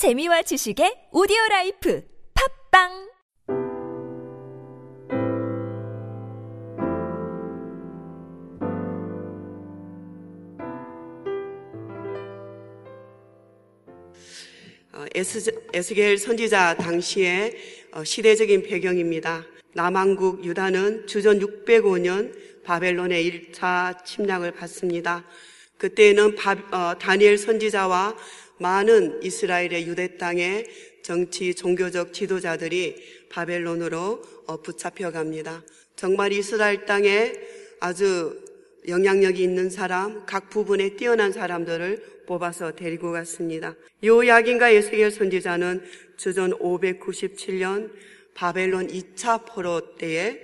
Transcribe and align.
재미와 0.00 0.40
지식의 0.40 1.10
오디오 1.12 1.36
라이프 1.50 2.02
팟빵 2.32 3.10
어, 14.94 15.04
에스, 15.14 15.52
에스겔 15.74 16.16
선지자 16.16 16.76
당시의 16.76 17.54
어, 17.92 18.02
시대적인 18.02 18.62
배경입니다. 18.62 19.44
남왕국 19.74 20.46
유다는 20.46 21.08
주전 21.08 21.40
605년 21.40 22.64
바벨론의 22.64 23.52
1차 23.52 24.02
침략을 24.06 24.52
받습니다. 24.52 25.26
그때에는 25.76 26.36
바, 26.36 26.52
어, 26.52 26.98
다니엘 26.98 27.36
선지자와 27.36 28.16
많은 28.60 29.22
이스라엘의 29.22 29.86
유대 29.86 30.18
땅의 30.18 30.66
정치, 31.02 31.54
종교적 31.54 32.12
지도자들이 32.12 32.94
바벨론으로 33.30 34.22
어, 34.46 34.60
붙잡혀 34.60 35.10
갑니다. 35.10 35.64
정말 35.96 36.32
이스라엘 36.32 36.84
땅에 36.84 37.32
아주 37.80 38.44
영향력이 38.86 39.42
있는 39.42 39.70
사람, 39.70 40.24
각 40.26 40.50
부분에 40.50 40.96
뛰어난 40.96 41.32
사람들을 41.32 42.24
뽑아서 42.26 42.76
데리고 42.76 43.12
갔습니다. 43.12 43.74
요야긴과 44.04 44.70
에스겔 44.70 45.10
선지자는 45.10 45.82
주전 46.16 46.58
597년 46.58 47.90
바벨론 48.34 48.88
2차 48.88 49.46
포로 49.46 49.96
때에 49.96 50.38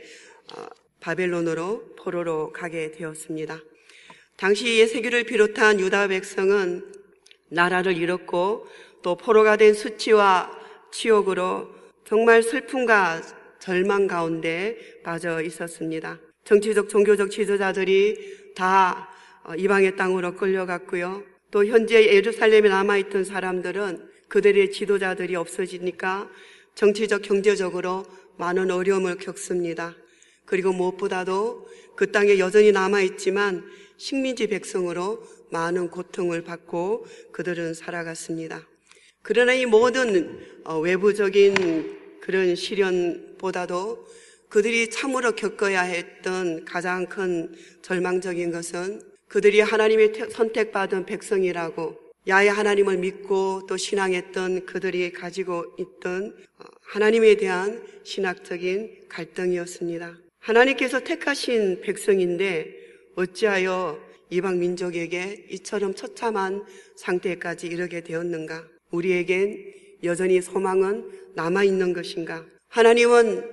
어, 0.54 0.66
바벨론으로 1.00 1.96
포로로 1.96 2.52
가게 2.52 2.90
되었습니다. 2.92 3.60
당시 4.36 4.78
예세기를 4.78 5.24
비롯한 5.24 5.80
유다 5.80 6.08
백성은 6.08 7.05
나라를 7.48 7.96
잃었고 7.96 8.66
또 9.02 9.16
포로가 9.16 9.56
된 9.56 9.74
수치와 9.74 10.50
치욕으로 10.90 11.68
정말 12.04 12.42
슬픔과 12.42 13.22
절망 13.58 14.06
가운데 14.06 14.76
빠져 15.02 15.42
있었습니다. 15.42 16.18
정치적, 16.44 16.88
종교적 16.88 17.30
지도자들이 17.30 18.54
다 18.54 19.08
어, 19.44 19.54
이방의 19.54 19.96
땅으로 19.96 20.34
끌려갔고요. 20.34 21.22
또 21.50 21.64
현재 21.64 22.06
예루살렘에 22.06 22.68
남아있던 22.68 23.24
사람들은 23.24 24.10
그들의 24.28 24.72
지도자들이 24.72 25.36
없어지니까 25.36 26.28
정치적, 26.74 27.22
경제적으로 27.22 28.04
많은 28.36 28.70
어려움을 28.70 29.16
겪습니다. 29.16 29.94
그리고 30.44 30.72
무엇보다도 30.72 31.68
그 31.96 32.12
땅에 32.12 32.38
여전히 32.38 32.72
남아있지만 32.72 33.64
식민지 33.96 34.46
백성으로 34.48 35.22
많은 35.50 35.90
고통을 35.90 36.42
받고 36.42 37.06
그들은 37.32 37.74
살아갔습니다. 37.74 38.66
그러나 39.22 39.52
이 39.54 39.66
모든 39.66 40.40
어, 40.64 40.78
외부적인 40.78 42.20
그런 42.20 42.54
시련보다도 42.54 44.06
그들이 44.48 44.90
참으로 44.90 45.32
겪어야 45.32 45.82
했던 45.82 46.64
가장 46.64 47.06
큰 47.06 47.54
절망적인 47.82 48.52
것은 48.52 49.00
그들이 49.28 49.60
하나님의 49.60 50.12
선택받은 50.30 51.06
백성이라고 51.06 51.98
야외 52.28 52.48
하나님을 52.48 52.98
믿고 52.98 53.66
또 53.68 53.76
신앙했던 53.76 54.66
그들이 54.66 55.12
가지고 55.12 55.64
있던 55.78 56.36
어, 56.58 56.64
하나님에 56.82 57.36
대한 57.36 57.84
신학적인 58.04 59.08
갈등이었습니다. 59.08 60.18
하나님께서 60.38 61.00
택하신 61.00 61.80
백성인데 61.80 62.74
어찌하여 63.16 64.00
이방 64.30 64.58
민족에게 64.58 65.46
이처럼 65.50 65.94
처참한 65.94 66.64
상태까지 66.96 67.66
이르게 67.66 68.02
되었는가? 68.02 68.66
우리에겐 68.90 69.72
여전히 70.04 70.40
소망은 70.40 71.10
남아 71.34 71.64
있는 71.64 71.92
것인가? 71.92 72.44
하나님은 72.68 73.44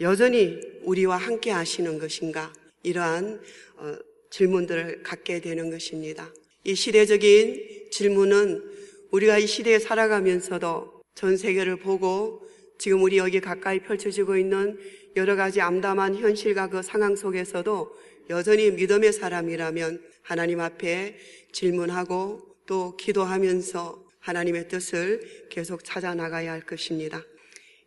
여전히 0.00 0.60
우리와 0.82 1.16
함께 1.16 1.50
하시는 1.50 1.98
것인가? 1.98 2.52
이러한 2.82 3.40
어, 3.76 3.96
질문들을 4.30 5.02
갖게 5.02 5.40
되는 5.40 5.70
것입니다. 5.70 6.32
이 6.64 6.74
시대적인 6.74 7.88
질문은 7.90 8.62
우리가 9.10 9.38
이 9.38 9.46
시대에 9.46 9.78
살아가면서도 9.78 11.02
전 11.14 11.36
세계를 11.36 11.76
보고 11.76 12.46
지금 12.78 13.02
우리 13.02 13.18
여기 13.18 13.40
가까이 13.40 13.80
펼쳐지고 13.80 14.36
있는 14.36 14.78
여러 15.16 15.36
가지 15.36 15.60
암담한 15.60 16.16
현실과 16.16 16.68
그 16.68 16.82
상황 16.82 17.16
속에서도 17.16 17.90
여전히 18.30 18.70
믿음의 18.70 19.12
사람이라면 19.12 20.00
하나님 20.22 20.60
앞에 20.60 21.16
질문하고 21.50 22.40
또 22.64 22.96
기도하면서 22.96 24.04
하나님의 24.20 24.68
뜻을 24.68 25.48
계속 25.50 25.84
찾아 25.84 26.14
나가야 26.14 26.52
할 26.52 26.60
것입니다. 26.60 27.22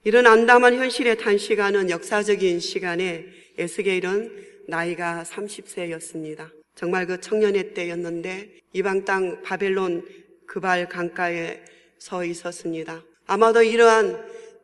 이런 0.03 0.27
암담한 0.27 0.75
현실에 0.75 1.15
탄 1.15 1.37
시간은 1.37 1.89
역사적인 1.89 2.59
시간에 2.59 3.25
에스겔은 3.57 4.65
나이가 4.67 5.23
30세였습니다. 5.25 6.51
정말 6.75 7.07
그 7.07 7.21
청년의 7.21 7.73
때였는데 7.73 8.49
이방 8.73 9.05
땅 9.05 9.41
바벨론 9.43 10.05
그발 10.45 10.89
강가에 10.89 11.63
서 11.99 12.25
있었습니다. 12.25 13.01
아마도 13.27 13.63
이러한 13.63 14.21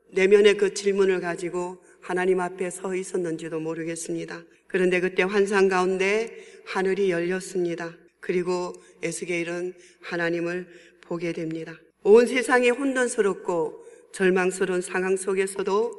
내면의 0.09 0.57
그 0.57 0.73
질문을 0.73 1.22
가지고 1.22 1.81
하나님 2.01 2.41
앞에 2.41 2.69
서 2.69 2.94
있었는지도 2.94 3.61
모르겠습니다. 3.61 4.44
그런데 4.69 5.02
그때 5.02 5.24
환상 5.24 5.68
가운데 5.68 6.46
하늘이 6.66 7.09
열렸습니다. 7.09 7.97
그리고 8.19 8.74
에스겔은 9.02 9.74
하나님을 10.02 10.68
보게 11.02 11.34
됩니다. 11.34 11.78
온 12.03 12.28
세상이 12.28 12.69
혼돈스럽고 12.69 13.84
절망스러운 14.13 14.81
상황 14.81 15.18
속에서도 15.18 15.91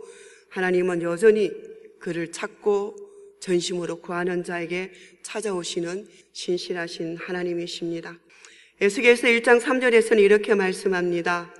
하나님은 0.48 1.02
여전히 1.02 1.50
그를 1.98 2.30
찾고 2.30 2.96
전심으로 3.40 3.96
구하는 3.96 4.44
자에게 4.44 4.92
찾아오시는 5.22 6.06
신실하신 6.32 7.16
하나님이십니다. 7.16 8.18
에스겔서 8.80 9.26
1장 9.26 9.60
3절에서는 9.60 10.20
이렇게 10.20 10.54
말씀합니다. 10.54 11.52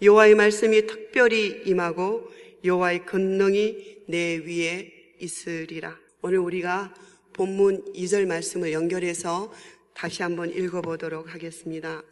여호와의 0.00 0.34
말씀이 0.34 0.86
특별히 0.86 1.62
임하고 1.66 2.28
여호와의 2.64 3.04
권능이 3.06 4.04
내 4.08 4.36
위에 4.38 4.90
있으리라. 5.20 6.03
오늘 6.26 6.38
우리가 6.38 6.90
본문 7.34 7.92
2절 7.92 8.24
말씀을 8.24 8.72
연결해서 8.72 9.52
다시 9.92 10.22
한번 10.22 10.48
읽어보도록 10.48 11.34
하겠습니다. 11.34 12.02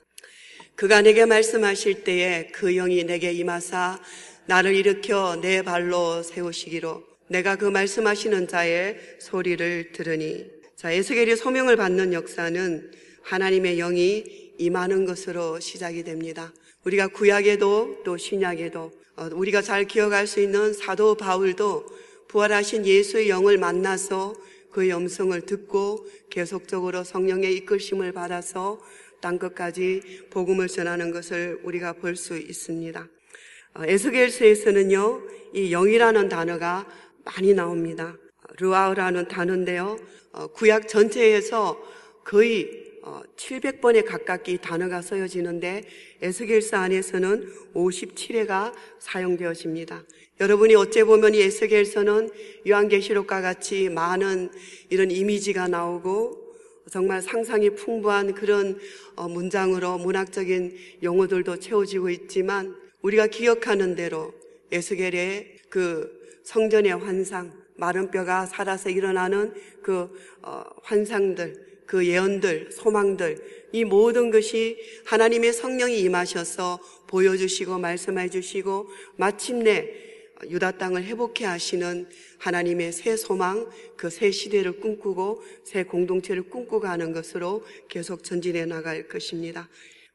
그가 0.74 1.00
내게 1.00 1.24
말씀하실 1.24 2.04
때에 2.04 2.48
그 2.48 2.74
영이 2.74 3.04
내게 3.04 3.32
임하사 3.32 3.98
나를 4.44 4.74
일으켜 4.74 5.36
내 5.40 5.62
발로 5.62 6.22
세우시기로 6.22 7.02
내가 7.28 7.56
그 7.56 7.64
말씀하시는 7.64 8.48
자의 8.48 8.98
소리를 9.18 9.92
들으니 9.92 10.44
자 10.76 10.92
에스겔이 10.92 11.36
소명을 11.36 11.76
받는 11.76 12.12
역사는 12.12 12.92
하나님의 13.22 13.78
영이 13.78 14.24
임하는 14.58 15.06
것으로 15.06 15.58
시작이 15.58 16.04
됩니다. 16.04 16.52
우리가 16.84 17.08
구약에도 17.08 18.02
또 18.04 18.18
신약에도 18.18 18.92
어, 19.16 19.30
우리가 19.32 19.62
잘 19.62 19.86
기억할 19.86 20.26
수 20.26 20.40
있는 20.40 20.74
사도 20.74 21.14
바울도 21.14 22.02
부활하신 22.32 22.86
예수의 22.86 23.28
영을 23.28 23.58
만나서 23.58 24.32
그의 24.70 24.94
음성을 24.94 25.38
듣고 25.42 26.06
계속적으로 26.30 27.04
성령의 27.04 27.54
이끌심을 27.56 28.12
받아서 28.12 28.80
땅 29.20 29.38
끝까지 29.38 30.28
복음을 30.30 30.66
전하는 30.66 31.10
것을 31.10 31.60
우리가 31.62 31.92
볼 31.92 32.16
수 32.16 32.38
있습니다. 32.38 33.06
어, 33.74 33.82
에스겔서에서는요, 33.84 35.22
이 35.52 35.70
영이라는 35.72 36.30
단어가 36.30 36.86
많이 37.22 37.52
나옵니다. 37.52 38.16
르아우라는 38.58 39.28
단어인데요, 39.28 39.98
어, 40.32 40.46
구약 40.46 40.88
전체에서 40.88 41.78
거의 42.24 42.81
700번에 43.02 44.04
어, 44.04 44.04
가깝게 44.04 44.58
단어가 44.58 45.02
쓰여지는데 45.02 45.82
에스겔서 46.22 46.76
안에서는 46.76 47.52
57회가 47.74 48.72
사용되어집니다. 49.00 50.04
여러분이 50.40 50.74
어째 50.76 51.04
보면 51.04 51.34
이 51.34 51.42
에스겔서는 51.42 52.30
요한계시록과 52.68 53.40
같이 53.40 53.88
많은 53.88 54.50
이런 54.88 55.10
이미지가 55.10 55.68
나오고 55.68 56.42
정말 56.90 57.22
상상이 57.22 57.70
풍부한 57.70 58.34
그런 58.34 58.78
어, 59.16 59.28
문장으로 59.28 59.98
문학적인 59.98 60.76
용어들도 61.02 61.58
채워지고 61.58 62.10
있지만 62.10 62.76
우리가 63.02 63.26
기억하는 63.26 63.94
대로 63.96 64.32
에스겔의 64.70 65.56
그 65.68 66.22
성전의 66.44 66.92
환상, 66.92 67.52
마른 67.76 68.10
뼈가 68.10 68.46
살아서 68.46 68.90
일어나는 68.90 69.54
그 69.82 70.10
어, 70.42 70.64
환상들, 70.82 71.71
그 71.92 72.06
예언들, 72.06 72.70
소망들, 72.72 73.68
이 73.72 73.84
모든 73.84 74.30
것이 74.30 74.78
하나님의 75.04 75.52
성령이 75.52 76.00
임하셔서 76.00 76.78
보여주시고 77.06 77.78
말씀해 77.78 78.30
주시고 78.30 78.88
마침내 79.16 79.90
유다 80.48 80.78
땅을 80.78 81.04
회복해 81.04 81.44
하시는 81.44 82.08
하나님의 82.38 82.92
새 82.92 83.18
소망, 83.18 83.68
그 83.98 84.08
새 84.08 84.30
시대를 84.30 84.80
꿈꾸고 84.80 85.42
새 85.64 85.82
공동체를 85.82 86.44
꿈꾸고 86.44 86.80
가는 86.80 87.12
것으로 87.12 87.62
계속 87.90 88.24
전진해 88.24 88.64
나갈 88.64 89.06
것입니다. 89.06 89.68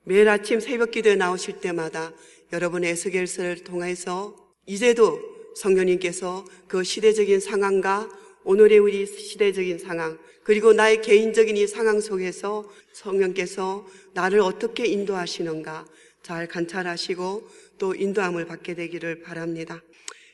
매일 0.03 0.30
아침 0.30 0.59
새벽 0.59 0.89
기도에 0.89 1.13
나오실 1.13 1.59
때마다 1.59 2.12
여러분의 2.51 2.89
에스겔서를 2.89 3.63
통해서 3.63 4.35
이제도 4.65 5.21
성령님께서 5.56 6.44
그 6.68 6.83
시대적인 6.83 7.39
상황과 7.39 8.09
오늘의 8.47 8.79
우리 8.79 9.05
시대적인 9.05 9.77
상황 9.77 10.17
그리고 10.44 10.71
나의 10.71 11.01
개인적인 11.01 11.57
이 11.57 11.67
상황 11.67 11.99
속에서 11.99 12.63
성령께서 12.94 13.85
나를 14.13 14.39
어떻게 14.39 14.85
인도하시는가 14.85 15.85
잘 16.23 16.47
관찰하시고 16.47 17.49
또 17.77 17.94
인도함을 17.94 18.45
받게 18.45 18.73
되기를 18.75 19.19
바랍니다. 19.19 19.83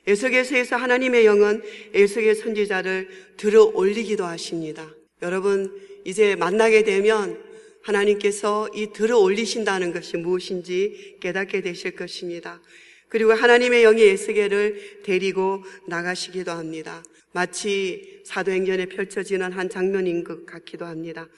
에스겔서에서 0.06 0.75
하나님의 0.75 1.25
영은 1.25 1.63
에스겔 1.95 2.36
선지자를 2.36 3.10
들어 3.36 3.63
올리기도 3.63 4.25
하십니다. 4.25 4.94
여러분 5.24 5.75
이제 6.06 6.36
만나게 6.36 6.83
되면 6.83 7.44
하나님께서 7.81 8.69
이 8.75 8.94
들어 8.94 9.18
올리신다는 9.18 9.92
것이 9.92 10.18
무엇인지 10.18 11.18
깨닫게 11.19 11.62
되실 11.62 11.95
것입니다. 11.95 12.62
그리고 13.13 13.31
하나님의 13.31 13.83
영이 13.83 14.01
에스겔을 14.01 15.04
데리고 15.04 15.63
나가시기도 15.86 16.50
합니다. 16.50 17.04
마치 17.31 18.24
사도행전에 18.25 18.88
펼쳐지는 18.88 19.51
한 19.51 19.69
장면인 19.69 20.24
것 20.24 20.48
같기도 20.48 20.86
합니다. 20.86 21.30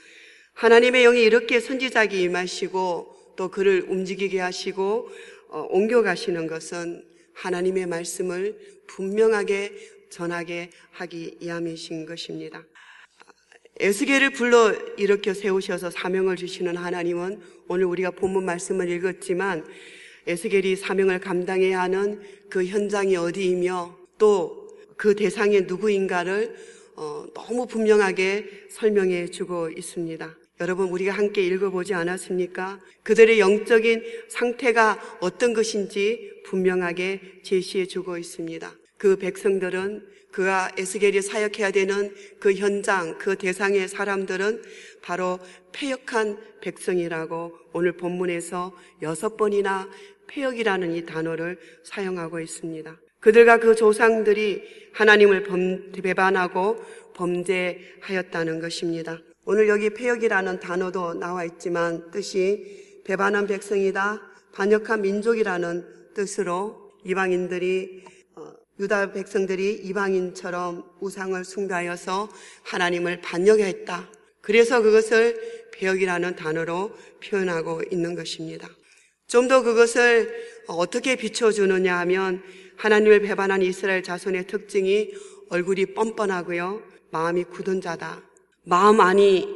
하나님의 0.53 1.03
영이 1.03 1.21
이렇게 1.21 1.59
선지자에게 1.59 2.21
임하시고 2.21 3.33
또 3.35 3.51
그를 3.51 3.83
움직이게 3.89 4.39
하시고 4.39 5.09
어, 5.49 5.67
옮겨가시는 5.69 6.47
것은 6.47 7.03
하나님의 7.33 7.87
말씀을 7.87 8.57
분명하게 8.87 9.73
전하게 10.09 10.69
하기 10.91 11.39
위함이신 11.41 12.05
것입니다. 12.05 12.63
에스겔을 13.81 14.29
불러 14.29 14.71
일으켜 14.97 15.33
세우셔서 15.33 15.91
사명을 15.91 16.37
주시는 16.37 16.77
하나님은 16.77 17.41
오늘 17.67 17.85
우리가 17.87 18.11
본문 18.11 18.45
말씀을 18.45 18.89
읽었지만 18.89 19.65
에스겔이 20.27 20.75
사명을 20.75 21.19
감당해야 21.19 21.81
하는 21.81 22.21
그 22.49 22.65
현장이 22.65 23.15
어디이며 23.15 23.97
또 24.17 24.65
그 24.97 25.15
대상이 25.15 25.61
누구인가를 25.61 26.55
어, 26.95 27.25
너무 27.33 27.67
분명하게 27.67 28.67
설명해 28.69 29.27
주고 29.27 29.69
있습니다. 29.69 30.37
여러분 30.61 30.87
우리가 30.87 31.11
함께 31.11 31.45
읽어보지 31.45 31.93
않았습니까? 31.93 32.79
그들의 33.03 33.39
영적인 33.39 34.03
상태가 34.29 35.17
어떤 35.19 35.53
것인지 35.53 36.31
분명하게 36.45 37.41
제시해 37.43 37.87
주고 37.87 38.17
있습니다. 38.17 38.73
그 38.97 39.17
백성들은 39.17 40.15
그가 40.31 40.71
에스겔이 40.77 41.21
사역해야 41.21 41.71
되는 41.71 42.13
그 42.39 42.53
현장, 42.53 43.17
그 43.17 43.37
대상의 43.37 43.87
사람들은 43.87 44.63
바로 45.01 45.39
폐역한 45.73 46.37
백성이라고 46.61 47.57
오늘 47.73 47.93
본문에서 47.93 48.75
여섯 49.01 49.37
번이나 49.37 49.89
폐역이라는 50.27 50.93
이 50.93 51.05
단어를 51.05 51.57
사용하고 51.83 52.39
있습니다. 52.39 52.97
그들과 53.19 53.59
그 53.59 53.75
조상들이 53.75 54.63
하나님을 54.93 55.43
범, 55.43 55.91
배반하고 55.91 56.77
범죄하였다는 57.15 58.59
것입니다. 58.59 59.19
오늘 59.45 59.67
여기 59.67 59.89
폐역이라는 59.89 60.59
단어도 60.59 61.15
나와 61.15 61.43
있지만 61.43 62.11
뜻이 62.11 63.01
배반한 63.05 63.47
백성이다, 63.47 64.21
반역한 64.53 65.01
민족이라는 65.01 66.13
뜻으로 66.13 66.91
이방인들이 67.03 68.03
어, 68.35 68.53
유다 68.79 69.13
백성들이 69.13 69.73
이방인처럼 69.83 70.83
우상을 70.99 71.43
숭배하여서 71.43 72.29
하나님을 72.63 73.21
반역했다. 73.21 74.11
그래서 74.41 74.81
그것을 74.81 75.69
폐역이라는 75.73 76.35
단어로 76.35 76.91
표현하고 77.23 77.81
있는 77.91 78.15
것입니다. 78.15 78.69
좀 79.27 79.47
더 79.47 79.63
그것을 79.63 80.33
어떻게 80.67 81.15
비춰주느냐 81.15 81.97
하면 81.99 82.41
하나님을 82.77 83.21
배반한 83.21 83.61
이스라엘 83.61 84.03
자손의 84.03 84.47
특징이 84.47 85.13
얼굴이 85.49 85.87
뻔뻔하고요. 85.93 86.81
마음이 87.11 87.45
굳은 87.45 87.81
자다. 87.81 88.21
마음 88.63 88.99
안이 88.99 89.47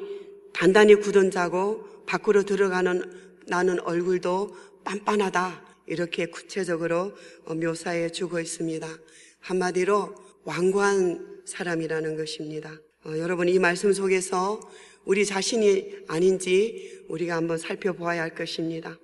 단단히 0.53 0.95
굳은 0.95 1.31
자고 1.31 1.85
밖으로 2.05 2.43
들어가는 2.43 3.03
나는 3.47 3.79
얼굴도 3.81 4.55
빤빤하다. 4.83 5.65
이렇게 5.87 6.27
구체적으로 6.27 7.13
묘사해 7.47 8.11
주고 8.11 8.39
있습니다. 8.39 8.87
한마디로 9.39 10.13
완고한 10.43 11.41
사람이라는 11.45 12.15
것입니다. 12.15 12.71
어, 13.05 13.17
여러분 13.17 13.49
이 13.49 13.57
말씀 13.57 13.91
속에서 13.91 14.59
우리 15.05 15.25
자신이 15.25 16.03
아닌지 16.07 17.03
우리가 17.07 17.35
한번 17.35 17.57
살펴보아야 17.57 18.21
할 18.21 18.35
것입니다. 18.35 18.97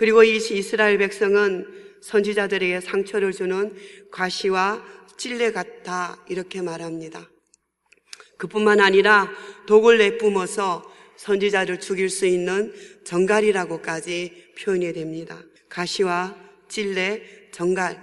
그리고 0.00 0.24
이 0.24 0.38
이스라엘 0.38 0.96
백성은 0.96 1.66
선지자들에게 2.00 2.80
상처를 2.80 3.32
주는 3.32 3.76
과시와 4.10 4.82
찔레 5.18 5.52
같다 5.52 6.24
이렇게 6.26 6.62
말합니다. 6.62 7.28
그뿐만 8.38 8.80
아니라 8.80 9.30
독을 9.66 9.98
내뿜어서 9.98 10.90
선지자를 11.16 11.80
죽일 11.80 12.08
수 12.08 12.24
있는 12.24 12.72
정갈이라고까지 13.04 14.54
표현이 14.58 14.90
됩니다. 14.94 15.42
가시와 15.68 16.34
찔레, 16.70 17.50
정갈 17.52 18.00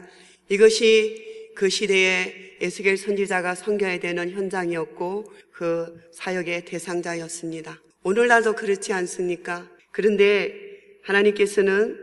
이것이 0.50 1.50
그 1.56 1.68
시대에 1.68 2.58
에스겔 2.62 2.98
선지자가 2.98 3.56
섬겨야 3.56 3.98
되는 4.02 4.30
현장이었고 4.30 5.34
그 5.52 6.00
사역의 6.14 6.66
대상자였습니다. 6.66 7.82
오늘날도 8.04 8.54
그렇지 8.54 8.94
않습니까? 8.94 9.68
그런데 9.92 10.67
하나님께서는 11.08 11.98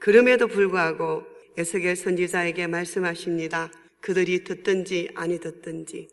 그럼에도 0.00 0.48
불구하고 0.48 1.22
에스겔 1.56 1.96
선지자에게 1.96 2.66
말씀하십니다. 2.66 3.70
그들이 4.00 4.44
듣든지 4.44 5.10
아니 5.14 5.40
듣든지 5.40 6.08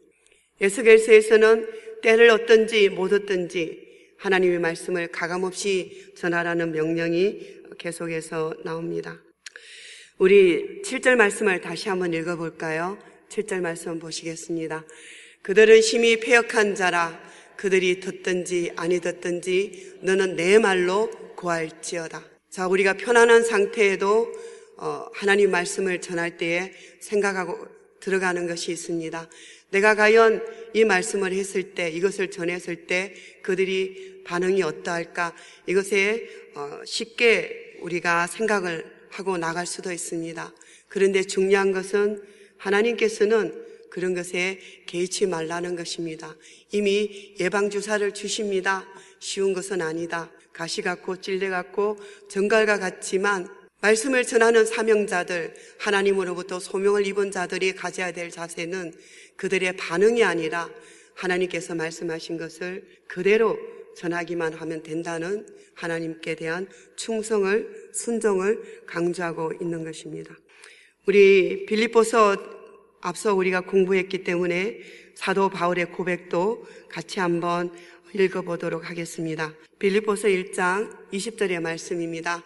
에스겔서에서는 0.61 1.67
때를 2.01 2.29
얻든지 2.29 2.89
못 2.89 3.13
얻든지 3.13 3.85
하나님의 4.17 4.59
말씀을 4.59 5.07
가감없이 5.07 6.13
전하라는 6.15 6.71
명령이 6.71 7.63
계속해서 7.77 8.53
나옵니다. 8.63 9.21
우리 10.17 10.81
7절 10.83 11.15
말씀을 11.15 11.61
다시 11.61 11.89
한번 11.89 12.13
읽어볼까요? 12.13 12.97
7절 13.29 13.59
말씀 13.61 13.99
보시겠습니다. 13.99 14.85
그들은 15.41 15.81
심히 15.81 16.19
폐역한 16.19 16.75
자라 16.75 17.21
그들이 17.57 17.99
듣든지 17.99 18.71
아니 18.75 18.99
듣든지 18.99 19.99
너는 20.01 20.35
내 20.35 20.57
말로 20.57 21.09
구할지어다. 21.35 22.34
자, 22.55 22.67
우리가 22.67 22.93
편안한 22.93 23.43
상태에도 23.43 24.31
어, 24.77 25.07
하나님 25.13 25.51
말씀을 25.51 25.99
전할 25.99 26.37
때에 26.37 26.71
생각하고 27.01 27.67
들어가는 27.99 28.47
것이 28.47 28.71
있습니다. 28.71 29.29
내가 29.71 29.93
과연 29.95 30.41
이 30.73 30.85
말씀을 30.85 31.33
했을 31.33 31.73
때, 31.73 31.89
이것을 31.89 32.31
전했을 32.31 32.87
때 32.87 33.13
그들이 33.41 34.21
반응이 34.23 34.63
어떠할까? 34.63 35.35
이것에 35.67 36.29
어, 36.55 36.79
쉽게 36.85 37.79
우리가 37.81 38.27
생각을 38.27 38.85
하고 39.09 39.37
나갈 39.37 39.67
수도 39.67 39.91
있습니다. 39.91 40.53
그런데 40.87 41.23
중요한 41.23 41.73
것은 41.73 42.23
하나님께서는 42.55 43.65
그런 43.89 44.13
것에 44.13 44.61
개의치 44.85 45.25
말라는 45.25 45.75
것입니다. 45.75 46.33
이미 46.71 47.35
예방주사를 47.37 48.13
주십니다. 48.13 48.87
쉬운 49.19 49.53
것은 49.53 49.81
아니다. 49.81 50.31
가시 50.55 50.81
같고 50.81 51.17
찔레 51.17 51.49
같고 51.49 51.97
정갈과 52.29 52.79
같지만 52.79 53.47
말씀을 53.81 54.23
전하는 54.23 54.65
사명자들, 54.65 55.53
하나님으로부터 55.79 56.59
소명을 56.59 57.05
입은 57.07 57.29
자들이 57.29 57.73
가져야 57.73 58.13
될 58.13 58.31
자세는 58.31 58.93
그들의 59.35 59.75
반응이 59.75 60.23
아니라 60.23 60.69
하나님께서 61.13 61.75
말씀하신 61.75 62.37
것을 62.37 62.87
그대로 63.07 63.59
전하기만 63.97 64.53
하면 64.53 64.81
된다는 64.81 65.45
하나님께 65.75 66.35
대한 66.35 66.67
충성을, 66.95 67.91
순종을 67.93 68.85
강조하고 68.87 69.53
있는 69.61 69.83
것입니다. 69.83 70.33
우리 71.05 71.65
빌립보서 71.65 72.37
앞서 73.01 73.35
우리가 73.35 73.61
공부했기 73.61 74.23
때문에 74.23 74.79
사도 75.15 75.49
바울의 75.49 75.91
고백도 75.91 76.65
같이 76.89 77.19
한번 77.19 77.71
읽어보도록 78.23 78.89
하겠습니다. 78.89 79.53
빌립보서 79.79 80.27
1장 80.27 81.11
20절의 81.11 81.59
말씀입니다. 81.59 82.43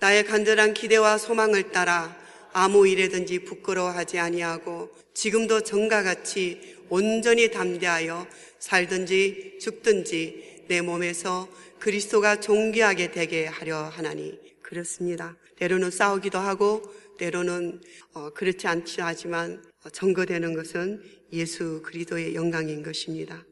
나의 0.00 0.24
간절한 0.24 0.74
기대와 0.74 1.18
소망을 1.18 1.70
따라 1.70 2.16
아무 2.52 2.86
일에든지 2.86 3.40
부끄러워하지 3.40 4.18
아니하고 4.18 4.90
지금도 5.12 5.62
전과 5.62 6.02
같이 6.02 6.76
온전히 6.88 7.50
담대하여 7.50 8.26
살든지 8.58 9.58
죽든지 9.60 10.64
내 10.68 10.80
몸에서 10.80 11.48
그리스도가 11.78 12.40
존귀하게 12.40 13.10
되게 13.10 13.46
하려 13.46 13.76
하나니 13.84 14.38
그렇습니다. 14.62 15.36
때로는 15.56 15.90
싸우기도 15.90 16.38
하고 16.38 16.82
때로는 17.18 17.80
어, 18.14 18.30
그렇지 18.30 18.66
않지 18.66 19.00
하지만 19.00 19.62
증거되는 19.92 20.54
것은 20.54 21.02
예수 21.32 21.82
그리스도의 21.82 22.34
영광인 22.34 22.82
것입니다. 22.82 23.44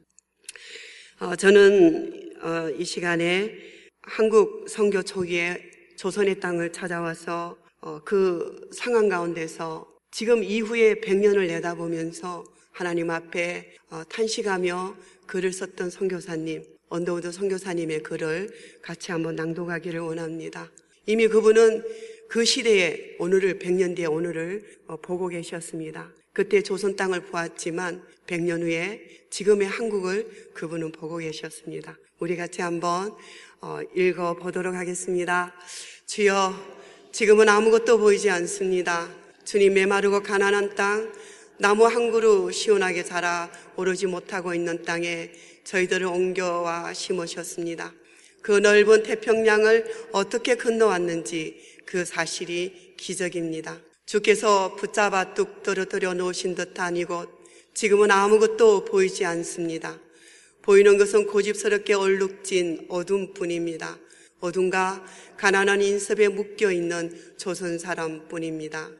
어, 1.23 1.37
저는 1.37 2.33
어, 2.41 2.69
이 2.77 2.83
시간에 2.83 3.57
한국 4.01 4.65
선교 4.67 5.01
초기에 5.01 5.57
조선의 5.95 6.41
땅을 6.41 6.73
찾아와서 6.73 7.57
어, 7.79 8.01
그 8.03 8.69
상황 8.73 9.07
가운데서 9.07 9.87
지금 10.11 10.43
이후에 10.43 10.95
100년을 10.95 11.47
내다보면서 11.47 12.43
하나님 12.73 13.09
앞에 13.09 13.71
어, 13.89 14.03
탄식하며 14.09 14.97
글을 15.25 15.53
썼던 15.53 15.91
선교사님, 15.91 16.61
언더우드 16.89 17.31
선교사님의 17.31 18.03
글을 18.03 18.49
같이 18.81 19.13
한번 19.13 19.37
낭독하기를 19.37 20.01
원합니다. 20.01 20.69
이미 21.05 21.29
그분은 21.29 21.85
그 22.27 22.43
시대에 22.43 23.15
오늘을 23.19 23.59
100년 23.59 23.95
뒤에 23.95 24.07
오늘을 24.07 24.61
어, 24.87 24.97
보고 24.97 25.29
계셨습니다. 25.29 26.11
그때 26.33 26.63
조선 26.63 26.95
땅을 26.95 27.27
보았지만 27.27 28.03
100년 28.25 28.61
후에 28.61 29.27
지금의 29.29 29.67
한국을 29.67 30.49
그분은 30.53 30.91
보고 30.91 31.17
계셨습니다. 31.17 31.95
우리 32.19 32.35
같이 32.35 32.61
한번 32.61 33.15
어, 33.61 33.79
읽어 33.95 34.35
보도록 34.35 34.73
하겠습니다. 34.73 35.53
주여, 36.07 36.53
지금은 37.11 37.47
아무것도 37.47 37.99
보이지 37.99 38.29
않습니다. 38.31 39.09
주님 39.45 39.75
메마르고 39.75 40.23
가난한 40.23 40.75
땅, 40.75 41.13
나무 41.57 41.85
한 41.85 42.11
그루 42.11 42.51
시원하게 42.51 43.03
자라 43.03 43.51
오르지 43.75 44.07
못하고 44.07 44.55
있는 44.55 44.83
땅에 44.83 45.31
저희들을 45.63 46.07
옮겨와 46.07 46.93
심으셨습니다. 46.93 47.93
그 48.41 48.53
넓은 48.53 49.03
태평양을 49.03 50.09
어떻게 50.11 50.55
건너왔는지 50.55 51.77
그 51.85 52.03
사실이 52.05 52.95
기적입니다. 52.97 53.79
주께서 54.05 54.75
붙잡아 54.75 55.33
뚝 55.33 55.63
떨어뜨려 55.63 56.13
놓으신 56.13 56.55
듯한 56.55 56.97
이곳, 56.97 57.29
지금은 57.73 58.11
아무것도 58.11 58.85
보이지 58.85 59.25
않습니다. 59.25 59.99
보이는 60.61 60.97
것은 60.97 61.27
고집스럽게 61.27 61.93
얼룩진 61.93 62.85
어둠 62.89 63.33
뿐입니다. 63.33 63.97
어둠과 64.39 65.05
가난한 65.37 65.81
인섭에 65.81 66.27
묶여 66.27 66.71
있는 66.71 67.17
조선 67.37 67.79
사람 67.79 68.27
뿐입니다. 68.27 68.91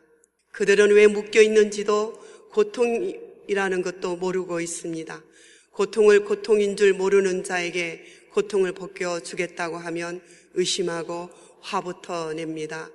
그들은 0.51 0.91
왜 0.91 1.07
묶여 1.07 1.41
있는지도 1.41 2.13
고통이라는 2.51 3.81
것도 3.81 4.15
모르고 4.15 4.61
있습니다. 4.61 5.23
고통을 5.71 6.23
고통인 6.23 6.77
줄 6.77 6.93
모르는 6.93 7.43
자에게 7.43 8.05
고통을 8.31 8.73
벗겨 8.73 9.19
주겠다고 9.19 9.77
하면 9.77 10.21
의심하고 10.53 11.29
화부터 11.61 12.33
냅니다. 12.33 12.89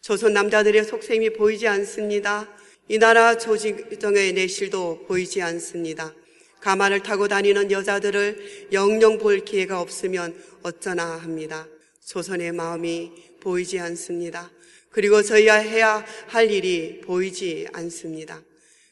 조선 0.00 0.32
남자들의 0.32 0.82
속셈이 0.84 1.34
보이지 1.34 1.68
않습니다. 1.68 2.48
이 2.88 2.98
나라 2.98 3.36
조직정의 3.36 4.32
내실도 4.32 5.04
보이지 5.06 5.42
않습니다. 5.42 6.14
가마를 6.60 7.02
타고 7.02 7.28
다니는 7.28 7.70
여자들을 7.70 8.68
영영 8.72 9.18
볼 9.18 9.44
기회가 9.44 9.80
없으면 9.80 10.34
어쩌나 10.62 11.16
합니다. 11.16 11.68
조선의 12.04 12.52
마음이 12.52 13.12
보이지 13.40 13.78
않습니다. 13.78 14.50
그리고 14.90 15.22
저희야 15.22 15.56
해야 15.56 16.04
할 16.28 16.50
일이 16.50 17.02
보이지 17.02 17.66
않습니다. 17.72 18.42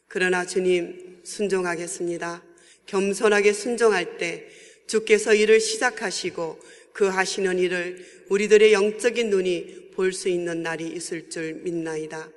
그러나 0.09 0.45
주님 0.45 1.21
순종하겠습니다. 1.25 2.43
겸손하게 2.85 3.55
순종할 3.55 4.19
때 4.19 4.47
주께서 4.87 5.35
일을 5.35 5.61
시작하시고 5.61 6.59
그 6.93 7.07
하시는 7.07 7.59
일을 7.59 8.05
우리들의 8.29 8.73
영적인 8.73 9.31
눈이 9.31 9.78
볼 9.99 10.13
수 10.13 10.29
있는 10.29 10.63
날이 10.63 10.87
있을 10.87 11.29
줄 11.29 11.55
믿나이다. 11.55 12.31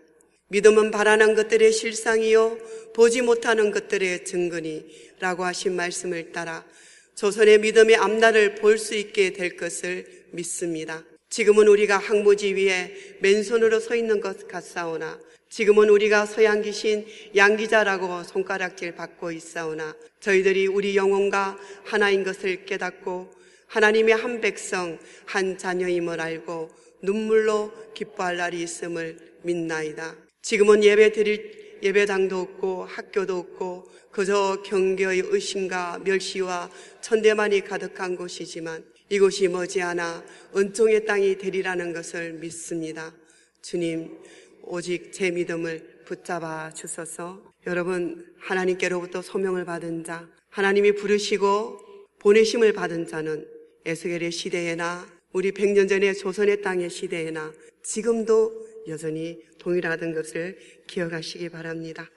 믿음은 0.47 0.89
바라는 0.89 1.35
것들의 1.35 1.71
실상이요 1.71 2.57
보지 2.95 3.21
못하는 3.21 3.69
것들의 3.69 4.25
증거니라고 4.25 5.45
하신 5.45 5.75
말씀을 5.75 6.31
따라 6.31 6.65
조선의 7.13 7.59
믿음의 7.59 7.97
앞날을 7.97 8.55
볼 8.55 8.79
수 8.79 8.95
있게 8.95 9.33
될 9.33 9.57
것을 9.57 10.07
믿습니다. 10.31 11.03
지금은 11.29 11.67
우리가 11.67 11.99
항무지 11.99 12.55
위에 12.55 13.17
맨손으로 13.19 13.79
서 13.79 13.95
있는 13.95 14.21
것 14.21 14.47
같사오나 14.47 15.19
지금은 15.49 15.89
우리가 15.89 16.25
서양 16.25 16.63
귀신 16.63 17.05
양기자라고 17.35 18.23
손가락질 18.23 18.95
받고 18.95 19.31
있사오나 19.33 19.95
저희들이 20.19 20.65
우리 20.65 20.95
영혼과 20.95 21.59
하나인 21.83 22.23
것을 22.23 22.65
깨닫고 22.65 23.31
하나님의 23.67 24.15
한 24.15 24.41
백성 24.41 24.97
한 25.25 25.59
자녀임을 25.59 26.19
알고 26.19 26.81
눈물로 27.01 27.71
기뻐할 27.93 28.37
날이 28.37 28.61
있음을 28.61 29.17
믿나이다. 29.43 30.15
지금은 30.41 30.83
예배 30.83 31.11
드릴 31.11 31.61
예배당도 31.83 32.39
없고 32.39 32.85
학교도 32.85 33.37
없고 33.37 33.89
그저 34.11 34.61
경계의 34.63 35.23
의심과 35.25 36.01
멸시와 36.03 36.69
천대만이 37.01 37.61
가득한 37.61 38.15
곳이지만 38.15 38.83
이곳이 39.09 39.47
머지않아 39.47 40.23
은총의 40.55 41.05
땅이 41.05 41.37
되리라는 41.37 41.93
것을 41.93 42.33
믿습니다. 42.33 43.13
주님, 43.61 44.17
오직 44.63 45.11
제 45.11 45.31
믿음을 45.31 46.03
붙잡아 46.05 46.71
주소서. 46.73 47.41
여러분, 47.67 48.25
하나님께로부터 48.39 49.21
소명을 49.21 49.65
받은 49.65 50.03
자, 50.03 50.27
하나님이 50.49 50.93
부르시고 50.93 51.79
보내심을 52.19 52.73
받은 52.73 53.07
자는 53.07 53.47
에스겔의 53.85 54.31
시대에나 54.31 55.20
우리 55.33 55.51
100년 55.51 55.87
전의 55.87 56.13
조선의 56.15 56.61
땅의 56.61 56.89
시대에나 56.89 57.53
지금도 57.83 58.67
여전히 58.89 59.39
동일하던 59.59 60.13
것을 60.13 60.57
기억하시기 60.87 61.47
바랍니다. 61.49 62.09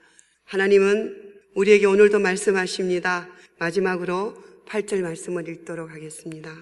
하나님은 0.43 1.33
우리에게 1.53 1.85
오늘도 1.85 2.19
말씀하십니다. 2.19 3.29
마지막으로 3.57 4.35
8절 4.67 5.01
말씀을 5.01 5.47
읽도록 5.47 5.91
하겠습니다. 5.91 6.53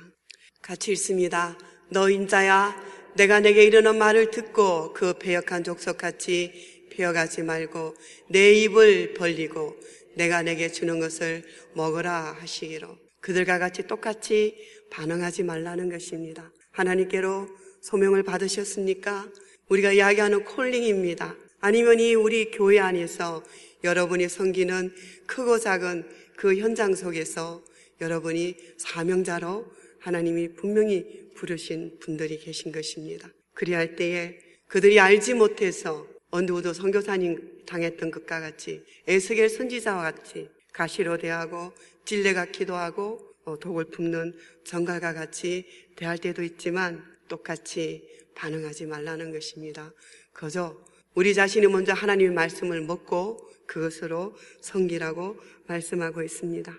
같이 0.62 0.92
읽습니다. 0.92 1.58
너 1.90 2.10
인자야, 2.10 2.76
내가 3.16 3.40
내게 3.40 3.64
이르는 3.64 3.98
말을 3.98 4.30
듣고 4.30 4.94
그 4.94 5.14
배역한 5.18 5.64
족속같이 5.64 6.88
배어가지 6.92 7.42
말고 7.42 7.96
내 8.30 8.54
입을 8.54 9.16
벌리고 9.16 9.76
내가 10.16 10.44
내게 10.44 10.72
주는 10.72 11.00
것을 11.00 11.44
먹으라 11.74 12.38
하시기로 12.40 12.96
그들과 13.22 13.58
같이 13.58 13.88
똑같이 13.88 14.56
반응하지 14.94 15.44
말라는 15.44 15.90
것입니다. 15.90 16.52
하나님께로 16.72 17.50
소명을 17.82 18.24
받으셨습니까? 18.24 19.28
우리가 19.70 19.92
이야기하는 19.92 20.44
콜링입니다. 20.46 21.36
아니면 21.60 22.00
이 22.00 22.14
우리 22.14 22.52
교회 22.52 22.80
안에서 22.80 23.44
여러분이 23.84 24.30
섬기는 24.30 24.94
크고 25.26 25.58
작은 25.58 26.08
그 26.38 26.56
현장 26.58 26.94
속에서 26.94 27.64
여러분이 28.02 28.56
사명자로 28.78 29.66
하나님이 30.00 30.54
분명히 30.54 31.32
부르신 31.36 31.98
분들이 32.00 32.38
계신 32.38 32.72
것입니다. 32.72 33.30
그리할 33.54 33.96
때에 33.96 34.38
그들이 34.68 35.00
알지 35.00 35.34
못해서 35.34 36.08
언두도 36.30 36.74
선교사님 36.74 37.64
당했던 37.66 38.12
것과 38.12 38.40
같이 38.40 38.84
에스겔 39.08 39.50
선지자와 39.50 40.02
같이 40.04 40.50
가시로 40.72 41.18
대하고 41.18 41.72
찔레가 42.06 42.46
기도하고 42.46 43.20
어, 43.24 43.33
독을 43.46 43.86
품는 43.86 44.34
정갈과 44.64 45.14
같이 45.14 45.66
대할 45.96 46.18
때도 46.18 46.44
있지만 46.44 47.04
똑같이 47.28 48.08
반응하지 48.36 48.86
말라는 48.86 49.32
것입니다. 49.32 49.92
그저 50.32 50.78
우리 51.14 51.34
자신이 51.34 51.68
먼저 51.68 51.94
하나님의 51.94 52.34
말씀을 52.34 52.82
먹고 52.82 53.50
그것으로 53.68 54.36
성기라고 54.62 55.38
말씀하고 55.68 56.24
있습니다. 56.24 56.74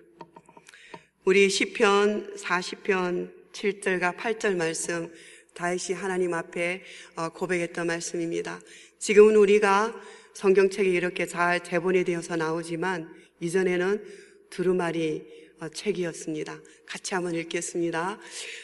우리 1.25 1.49
시편 1.49 2.37
40편 2.37 3.33
7절과 3.53 4.17
8절 4.17 4.57
말씀 4.57 5.13
다윗이 5.55 5.97
하나님 5.97 6.35
앞에 6.35 6.83
어, 7.15 7.29
고백했던 7.29 7.87
말씀입니다. 7.87 8.61
지금은 8.99 9.37
우리가 9.37 9.95
성경책이 10.35 10.91
이렇게 10.91 11.27
잘 11.27 11.63
대본이 11.63 12.05
되어서 12.05 12.37
나오지만 12.37 13.09
이전에는 13.41 14.05
두루마리 14.51 15.23
어, 15.23 15.44
책이었습니다. 15.71 16.61
같이 16.87 17.15
한번 17.15 17.35
읽겠습니다. 17.35 18.19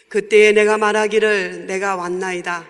그때에 0.09 0.52
내가 0.52 0.78
말하기를 0.78 1.66
내가 1.66 1.97
왔나이다. 1.97 2.69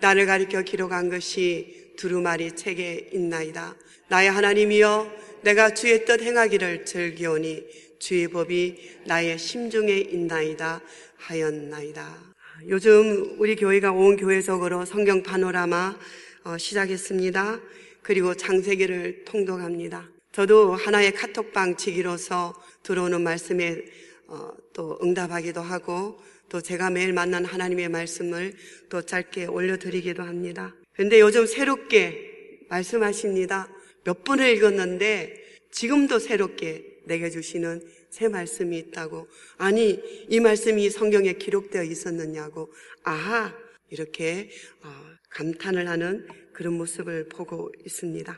나를 0.00 0.26
가리켜 0.26 0.62
기록한 0.62 1.08
것이 1.08 1.92
두루마리 1.96 2.52
책에 2.52 3.10
있나이다. 3.12 3.76
나의 4.08 4.30
하나님이여 4.30 5.10
내가 5.42 5.74
주의 5.74 6.04
뜻 6.04 6.22
행하기를 6.22 6.84
즐기오니 6.84 7.64
주의 7.98 8.28
법이 8.28 8.98
나의 9.06 9.38
심중에 9.38 9.92
있나이다 9.96 10.80
하였나이다. 11.16 12.34
요즘 12.68 13.36
우리 13.38 13.56
교회가 13.56 13.92
온 13.92 14.16
교회적으로 14.16 14.84
성경 14.84 15.22
파노라마 15.22 15.98
어, 16.44 16.58
시작했습니다. 16.58 17.60
그리고 18.02 18.34
장세기를 18.34 19.24
통독합니다. 19.24 20.13
저도 20.34 20.74
하나의 20.74 21.12
카톡방 21.12 21.76
치기로서 21.76 22.60
들어오는 22.82 23.22
말씀에 23.22 23.84
어, 24.26 24.50
또 24.72 24.98
응답하기도 25.00 25.60
하고 25.60 26.18
또 26.48 26.60
제가 26.60 26.90
매일 26.90 27.12
만난 27.12 27.44
하나님의 27.44 27.88
말씀을 27.88 28.52
또 28.88 29.00
짧게 29.02 29.46
올려드리기도 29.46 30.24
합니다. 30.24 30.74
그런데 30.92 31.20
요즘 31.20 31.46
새롭게 31.46 32.64
말씀하십니다. 32.68 33.68
몇 34.02 34.24
번을 34.24 34.56
읽었는데 34.56 35.60
지금도 35.70 36.18
새롭게 36.18 36.98
내게 37.04 37.30
주시는 37.30 37.80
새 38.10 38.26
말씀이 38.26 38.76
있다고. 38.76 39.28
아니, 39.56 40.00
이 40.28 40.40
말씀이 40.40 40.90
성경에 40.90 41.34
기록되어 41.34 41.84
있었느냐고. 41.84 42.72
아하, 43.04 43.54
이렇게 43.88 44.50
어, 44.82 44.88
감탄을 45.30 45.88
하는 45.88 46.26
그런 46.52 46.74
모습을 46.74 47.28
보고 47.28 47.70
있습니다. 47.86 48.36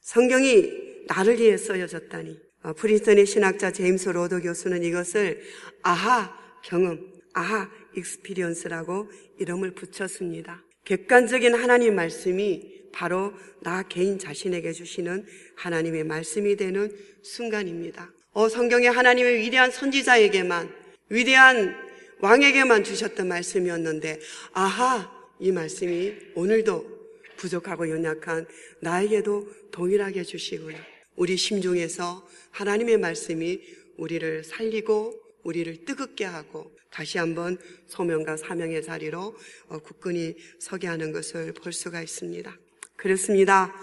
성경이 0.00 0.83
나를 1.06 1.38
위해 1.38 1.56
써여졌다니. 1.56 2.38
어, 2.62 2.72
프린스턴의 2.72 3.26
신학자 3.26 3.70
제임스 3.70 4.08
로더 4.08 4.40
교수는 4.40 4.82
이것을 4.84 5.42
아하 5.82 6.34
경험, 6.62 7.12
aha 7.34 7.70
experience라고 7.94 9.10
이름을 9.38 9.72
붙였습니다. 9.74 10.64
객관적인 10.84 11.54
하나님 11.54 11.94
말씀이 11.94 12.84
바로 12.92 13.34
나 13.60 13.82
개인 13.82 14.18
자신에게 14.18 14.72
주시는 14.72 15.26
하나님의 15.56 16.04
말씀이 16.04 16.56
되는 16.56 16.90
순간입니다. 17.22 18.10
어, 18.32 18.48
성경에 18.48 18.88
하나님의 18.88 19.38
위대한 19.40 19.70
선지자에게만, 19.70 20.72
위대한 21.10 21.76
왕에게만 22.20 22.84
주셨던 22.84 23.28
말씀이었는데, 23.28 24.20
아하, 24.52 25.10
이 25.38 25.52
말씀이 25.52 26.14
오늘도 26.34 26.94
부족하고 27.36 27.90
연약한 27.90 28.46
나에게도 28.80 29.70
동일하게 29.70 30.22
주시고요. 30.22 30.93
우리 31.16 31.36
심중에서 31.36 32.26
하나님의 32.50 32.98
말씀이 32.98 33.60
우리를 33.96 34.44
살리고 34.44 35.20
우리를 35.42 35.84
뜨겁게 35.84 36.24
하고 36.24 36.74
다시 36.90 37.18
한번 37.18 37.58
소명과 37.86 38.36
사명의 38.36 38.82
자리로 38.82 39.36
어, 39.68 39.78
굳건히 39.78 40.36
서게 40.58 40.86
하는 40.86 41.12
것을 41.12 41.52
볼 41.52 41.72
수가 41.72 42.00
있습니다. 42.02 42.56
그렇습니다. 42.96 43.74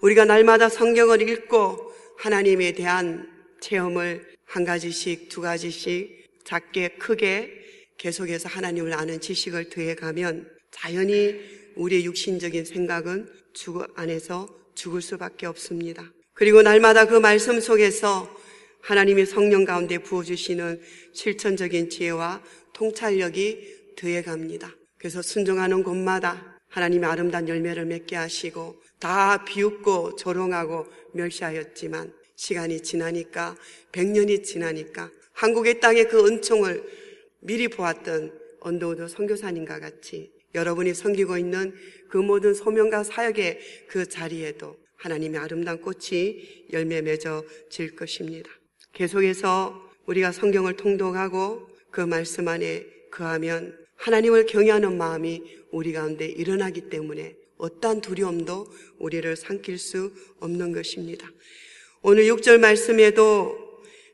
우리가 0.00 0.24
날마다 0.24 0.68
성경을 0.68 1.28
읽고 1.28 1.92
하나님에 2.18 2.72
대한 2.72 3.30
체험을 3.60 4.34
한 4.44 4.64
가지씩, 4.64 5.28
두 5.28 5.40
가지씩 5.40 6.26
작게, 6.44 6.96
크게 6.96 7.50
계속해서 7.96 8.48
하나님을 8.48 8.92
아는 8.92 9.20
지식을 9.20 9.70
더해가면 9.70 10.50
자연히 10.70 11.40
우리의 11.76 12.04
육신적인 12.04 12.64
생각은 12.64 13.30
죽 13.52 13.86
안에서 13.94 14.48
죽을 14.74 15.00
수밖에 15.00 15.46
없습니다. 15.46 16.12
그리고 16.34 16.62
날마다 16.62 17.06
그 17.06 17.14
말씀 17.14 17.60
속에서 17.60 18.28
하나님의 18.80 19.24
성령 19.24 19.64
가운데 19.64 19.98
부어주시는 19.98 20.80
실천적인 21.12 21.90
지혜와 21.90 22.42
통찰력이 22.72 23.94
더해갑니다. 23.96 24.74
그래서 24.98 25.22
순종하는 25.22 25.84
곳마다 25.84 26.60
하나님의 26.68 27.08
아름다운 27.08 27.48
열매를 27.48 27.86
맺게 27.86 28.16
하시고 28.16 28.82
다 28.98 29.44
비웃고 29.44 30.16
조롱하고 30.16 30.86
멸시하였지만 31.12 32.12
시간이 32.34 32.80
지나니까 32.80 33.56
백년이 33.92 34.42
지나니까 34.42 35.10
한국의 35.32 35.78
땅의 35.78 36.08
그 36.08 36.26
은총을 36.26 36.82
미리 37.40 37.68
보았던 37.68 38.32
언더우드 38.60 39.06
선교사님과 39.06 39.78
같이 39.78 40.32
여러분이 40.54 40.94
섬기고 40.94 41.38
있는 41.38 41.74
그 42.08 42.18
모든 42.18 42.54
소명과 42.54 43.04
사역의 43.04 43.60
그 43.88 44.08
자리에도 44.08 44.76
하나님의 44.96 45.40
아름다운 45.40 45.80
꽃이 45.80 46.66
열매 46.72 47.02
맺어 47.02 47.44
질 47.70 47.94
것입니다. 47.94 48.50
계속해서 48.92 49.90
우리가 50.06 50.32
성경을 50.32 50.76
통독하고 50.76 51.68
그 51.90 52.00
말씀 52.00 52.48
안에 52.48 52.86
거하면 53.10 53.78
하나님을 53.96 54.46
경외하는 54.46 54.96
마음이 54.96 55.42
우리 55.70 55.92
가운데 55.92 56.26
일어나기 56.26 56.88
때문에 56.88 57.36
어떠한 57.56 58.00
두려움도 58.00 58.66
우리를 58.98 59.36
삼킬 59.36 59.78
수 59.78 60.12
없는 60.40 60.72
것입니다. 60.72 61.30
오늘 62.02 62.24
6절 62.24 62.58
말씀에도 62.58 63.56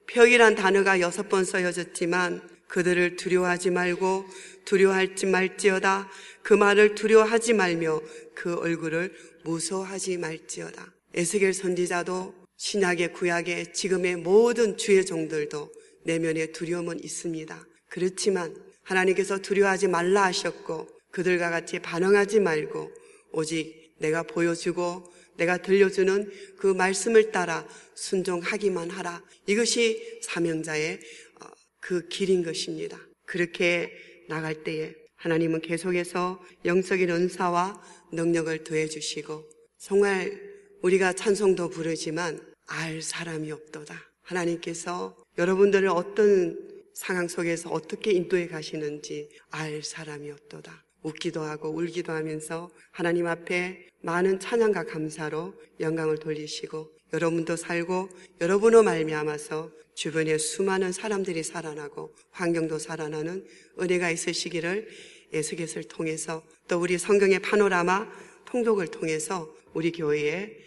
벽이란 0.07 0.55
단어가 0.55 1.01
여섯 1.01 1.29
번 1.29 1.45
써여졌지만 1.45 2.43
그들을 2.69 3.17
두려워하지 3.17 3.71
말고 3.71 4.27
두려워할지 4.65 5.27
말지어다 5.27 6.09
그 6.43 6.55
말을 6.55 6.95
두려워하지 6.95 7.55
말며 7.55 8.01
그 8.41 8.55
얼굴을 8.55 9.13
무서워하지 9.45 10.17
말지어다. 10.17 10.95
에스겔 11.13 11.53
선지자도 11.53 12.35
신약의 12.57 13.13
구약의 13.13 13.75
지금의 13.75 14.17
모든 14.17 14.79
주의 14.79 15.05
종들도 15.05 15.71
내면에 16.05 16.47
두려움은 16.47 17.05
있습니다. 17.05 17.67
그렇지만 17.91 18.57
하나님께서 18.83 19.41
두려워하지 19.41 19.89
말라 19.89 20.25
하셨고 20.25 20.89
그들과 21.11 21.51
같이 21.51 21.81
반응하지 21.81 22.41
말고 22.41 22.91
오직 23.33 23.93
내가 23.99 24.23
보여주고 24.23 25.13
내가 25.37 25.59
들려주는 25.59 26.33
그 26.57 26.69
말씀을 26.69 27.33
따라 27.33 27.69
순종하기만 27.95 28.89
하라. 28.89 29.23
이것이 29.49 30.21
사명자의 30.23 30.99
어, 31.43 31.47
그 31.79 32.09
길인 32.09 32.43
것입니다. 32.43 32.99
그렇게 33.27 33.93
나갈 34.31 34.65
때에 34.65 34.95
하나님은 35.21 35.61
계속해서 35.61 36.43
영적인 36.65 37.11
은사와 37.11 37.79
능력을 38.11 38.65
더해 38.65 38.87
주시고 38.87 39.45
정말 39.77 40.41
우리가 40.81 41.13
찬송도 41.13 41.69
부르지만 41.69 42.41
알 42.67 43.03
사람이 43.03 43.53
없도다. 43.53 43.95
하나님께서 44.23 45.15
여러분들을 45.37 45.89
어떤 45.89 46.59
상황 46.95 47.29
속에서 47.29 47.69
어떻게 47.69 48.13
인도해 48.13 48.47
가시는지 48.49 49.29
알 49.51 49.83
사람이 49.83 50.31
없도다. 50.31 50.85
웃기도 51.03 51.43
하고 51.43 51.69
울기도 51.69 52.13
하면서 52.13 52.71
하나님 52.91 53.27
앞에 53.27 53.89
많은 54.01 54.41
찬양과 54.41 54.85
감사로 54.85 55.53
영광을 55.81 56.17
돌리시고 56.17 56.91
여러분도 57.13 57.57
살고 57.57 58.09
여러분으로 58.41 58.83
말미암아서 58.83 59.71
주변에 59.95 60.39
수많은 60.39 60.93
사람들이 60.93 61.43
살아나고 61.43 62.15
환경도 62.31 62.79
살아나는 62.79 63.45
은혜가 63.81 64.11
있으시기를 64.11 64.89
예수께서를 65.33 65.85
통해서 65.89 66.43
또 66.69 66.81
우리 66.81 66.99
성경의 66.99 67.41
파노라마 67.41 68.09
통독을 68.47 68.89
통해서 68.89 69.53
우리 69.75 69.93
교회에 69.93 70.65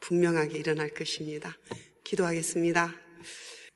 분명하게 0.00 0.58
일어날 0.58 0.90
것입니다. 0.90 1.56
기도하겠습니다. 2.04 2.94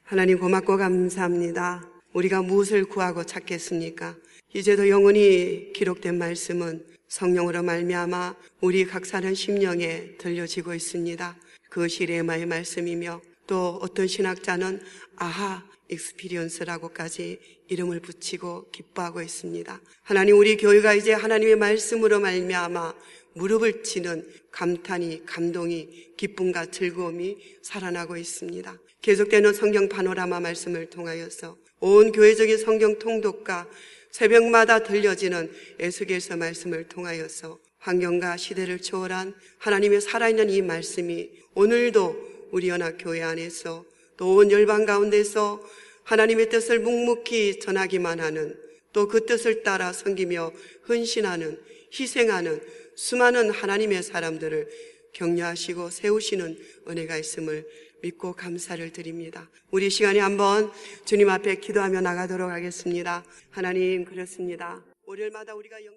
하나님 0.02 0.38
고맙고 0.38 0.76
감사합니다. 0.76 1.88
우리가 2.12 2.42
무엇을 2.42 2.84
구하고 2.84 3.24
찾겠습니까? 3.24 4.16
이제도 4.52 4.88
영원히 4.88 5.72
기록된 5.72 6.18
말씀은 6.18 6.84
성령으로 7.08 7.62
말미암아 7.62 8.36
우리 8.60 8.84
각 8.84 9.06
사는 9.06 9.34
심령에 9.34 10.16
들려지고 10.18 10.74
있습니다. 10.74 11.36
그것이 11.70 12.04
레마의 12.06 12.46
말씀이며 12.46 13.22
또 13.46 13.78
어떤 13.80 14.06
신학자는 14.06 14.80
aha 15.16 15.64
experience라고까지 15.88 17.38
이름을 17.68 18.00
붙이고 18.00 18.70
기뻐하고 18.70 19.22
있습니다. 19.22 19.80
하나님 20.02 20.38
우리 20.38 20.56
교회가 20.56 20.94
이제 20.94 21.12
하나님의 21.12 21.56
말씀으로 21.56 22.20
말미암아 22.20 22.94
무릎을 23.34 23.82
치는 23.82 24.28
감탄이, 24.50 25.24
감동이, 25.24 26.14
기쁨과 26.16 26.66
즐거움이 26.66 27.36
살아나고 27.62 28.16
있습니다. 28.16 28.78
계속되는 29.02 29.52
성경 29.54 29.88
파노라마 29.88 30.40
말씀을 30.40 30.90
통하여서 30.90 31.56
온 31.80 32.12
교회적인 32.12 32.58
성경 32.58 32.98
통독과 32.98 33.68
새벽마다 34.10 34.82
들려지는 34.82 35.50
에스겔서 35.78 36.36
말씀을 36.36 36.88
통하여서 36.88 37.58
환경과 37.80 38.36
시대를 38.36 38.80
초월한 38.80 39.34
하나님의 39.58 40.00
살아있는 40.00 40.50
이 40.50 40.62
말씀이 40.62 41.30
오늘도 41.54 42.48
우리 42.52 42.68
연합교회 42.68 43.22
안에서 43.22 43.84
또 44.16 44.36
온 44.36 44.50
열방 44.50 44.84
가운데서 44.84 45.62
하나님의 46.04 46.50
뜻을 46.50 46.78
묵묵히 46.80 47.58
전하기만 47.60 48.20
하는 48.20 48.58
또 48.92 49.06
그 49.08 49.24
뜻을 49.24 49.62
따라 49.62 49.92
섬기며 49.92 50.52
헌신하는 50.88 51.58
희생하는 51.98 52.60
수많은 52.96 53.50
하나님의 53.50 54.02
사람들을 54.02 54.68
격려하시고 55.12 55.90
세우시는 55.90 56.58
은혜가 56.88 57.16
있음을 57.16 57.66
믿고 58.02 58.32
감사를 58.34 58.92
드립니다. 58.92 59.48
우리 59.70 59.90
시간에 59.90 60.18
한번 60.20 60.70
주님 61.04 61.28
앞에 61.30 61.56
기도하며 61.56 62.00
나가도록 62.00 62.50
하겠습니다. 62.50 63.24
하나님 63.50 64.04
그렇습니다. 64.04 64.84
월요일마다 65.06 65.54
우리가 65.54 65.84
영... 65.84 65.94